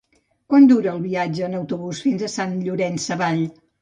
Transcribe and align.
Quant 0.53 0.63
dura 0.71 0.93
el 0.93 1.03
viatge 1.09 1.45
en 1.49 1.55
autobús 1.59 1.99
fins 2.07 2.25
a 2.29 2.33
Sant 2.37 2.57
Llorenç 2.67 3.07
Savall? 3.11 3.43